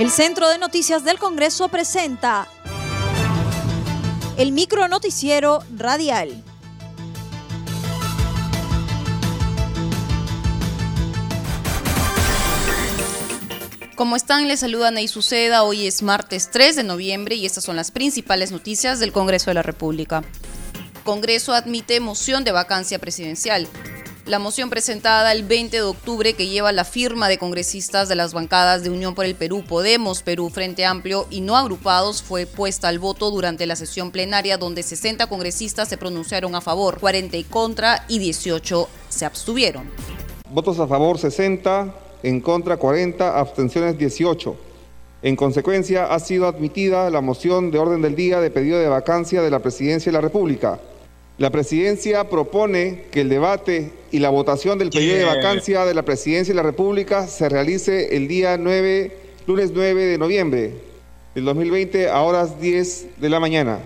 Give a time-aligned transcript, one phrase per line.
[0.00, 2.48] El Centro de Noticias del Congreso presenta
[4.38, 6.42] el micro noticiero radial.
[13.94, 14.48] ¿Cómo están?
[14.48, 15.64] Les saluda Ney Suceda.
[15.64, 19.54] Hoy es martes 3 de noviembre y estas son las principales noticias del Congreso de
[19.54, 20.24] la República.
[21.04, 23.68] Congreso admite moción de vacancia presidencial.
[24.26, 28.34] La moción presentada el 20 de octubre que lleva la firma de congresistas de las
[28.34, 32.88] bancadas de Unión por el Perú, Podemos, Perú, Frente Amplio y no agrupados fue puesta
[32.88, 37.42] al voto durante la sesión plenaria donde 60 congresistas se pronunciaron a favor, 40 en
[37.44, 39.90] contra y 18 se abstuvieron.
[40.50, 44.56] Votos a favor 60, en contra 40, abstenciones 18.
[45.22, 49.42] En consecuencia, ha sido admitida la moción de orden del día de pedido de vacancia
[49.42, 50.78] de la Presidencia de la República.
[51.40, 56.02] La Presidencia propone que el debate y la votación del pedido de vacancia de la
[56.02, 59.10] Presidencia de la República se realice el día 9,
[59.46, 60.74] lunes 9 de noviembre
[61.34, 63.78] del 2020 a horas 10 de la mañana.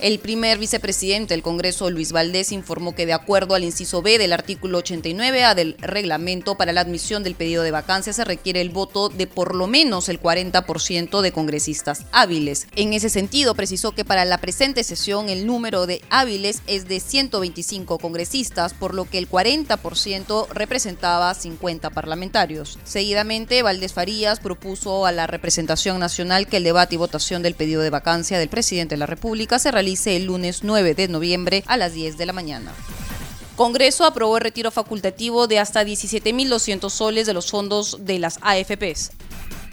[0.00, 4.32] El primer vicepresidente del Congreso, Luis Valdés, informó que de acuerdo al inciso B del
[4.32, 9.08] artículo 89A del reglamento para la admisión del pedido de vacancia se requiere el voto
[9.08, 12.68] de por lo menos el 40% de congresistas hábiles.
[12.76, 17.00] En ese sentido, precisó que para la presente sesión el número de hábiles es de
[17.00, 22.78] 125 congresistas, por lo que el 40% representaba 50 parlamentarios.
[22.84, 27.82] Seguidamente, Valdés Farías propuso a la representación nacional que el debate y votación del pedido
[27.82, 31.76] de vacancia del presidente de la República se realice el lunes 9 de noviembre a
[31.76, 32.72] las 10 de la mañana.
[33.56, 39.10] Congreso aprobó el retiro facultativo de hasta 17.200 soles de los fondos de las AFPs.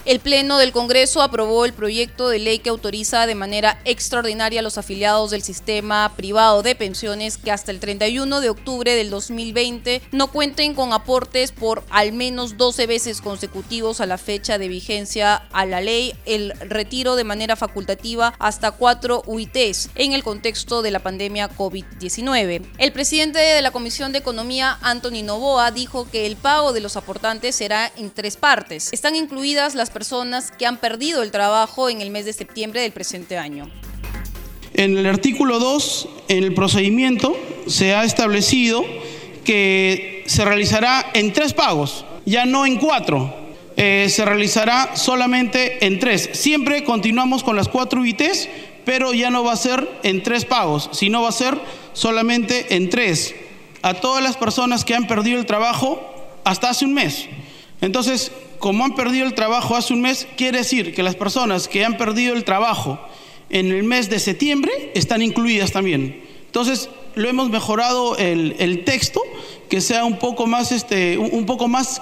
[0.05, 4.63] El Pleno del Congreso aprobó el proyecto de ley que autoriza de manera extraordinaria a
[4.63, 10.03] los afiliados del sistema privado de pensiones que hasta el 31 de octubre del 2020
[10.11, 15.37] no cuenten con aportes por al menos 12 veces consecutivos a la fecha de vigencia
[15.51, 20.91] a la ley, el retiro de manera facultativa hasta 4 UITs en el contexto de
[20.91, 22.61] la pandemia COVID-19.
[22.77, 26.95] El presidente de la Comisión de Economía, Anthony Novoa, dijo que el pago de los
[26.95, 28.93] aportantes será en tres partes.
[28.93, 32.91] Están incluidas las personas que han perdido el trabajo en el mes de septiembre del
[32.91, 33.71] presente año.
[34.73, 37.33] En el artículo 2, en el procedimiento,
[37.65, 38.83] se ha establecido
[39.45, 43.33] que se realizará en tres pagos, ya no en cuatro.
[43.77, 46.29] Eh, se realizará solamente en tres.
[46.33, 48.49] Siempre continuamos con las cuatro UITs,
[48.83, 51.57] pero ya no va a ser en tres pagos, sino va a ser
[51.93, 53.33] solamente en tres.
[53.81, 56.01] A todas las personas que han perdido el trabajo
[56.43, 57.29] hasta hace un mes.
[57.79, 58.33] Entonces,
[58.65, 61.97] como han perdido el trabajo hace un mes, quiere decir que las personas que han
[61.97, 62.99] perdido el trabajo
[63.51, 66.23] en el mes de septiembre están incluidas también.
[66.47, 69.21] Entonces, lo hemos mejorado el, texto,
[69.69, 72.01] que sea un poco más, este, un, poco más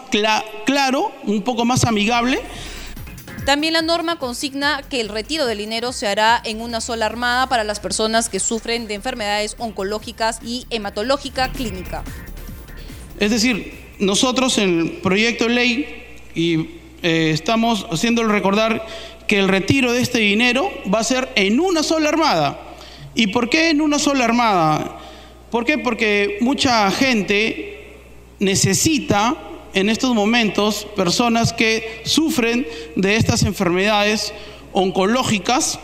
[0.66, 2.40] claro, un poco más amigable.
[3.46, 7.50] También la norma consigna que el retiro del dinero se hará en una sola armada
[7.50, 12.06] para las personas que sufren de enfermedades oncológicas y hematológica clínica.
[13.20, 16.03] Es decir, nosotros en el proyecto de ley
[16.36, 16.68] y
[17.02, 18.86] eh, estamos haciéndole recordar
[19.28, 22.60] que el retiro de este dinero va a ser en una sola armada.
[23.16, 25.00] ¿Y por qué en una sola armada?
[25.52, 25.78] ¿Por qué?
[25.78, 27.86] Porque mucha gente
[28.40, 29.38] necesita
[29.74, 34.34] en estos momentos personas que sufren de estas enfermedades
[34.72, 35.80] oncológicas,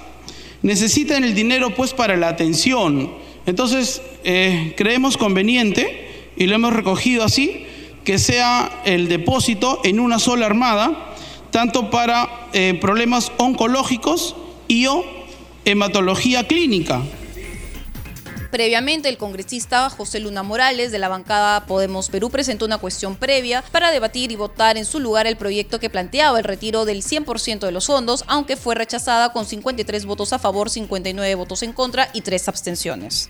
[0.61, 3.11] necesitan el dinero pues para la atención.
[3.45, 7.65] Entonces, eh, creemos conveniente, y lo hemos recogido así,
[8.03, 11.15] que sea el depósito en una sola armada,
[11.51, 14.35] tanto para eh, problemas oncológicos
[14.67, 15.03] y o
[15.65, 17.01] hematología clínica.
[18.51, 23.63] Previamente, el congresista José Luna Morales de la bancada Podemos Perú presentó una cuestión previa
[23.71, 27.59] para debatir y votar en su lugar el proyecto que planteaba el retiro del 100%
[27.59, 32.09] de los fondos, aunque fue rechazada con 53 votos a favor, 59 votos en contra
[32.11, 33.29] y 3 abstenciones.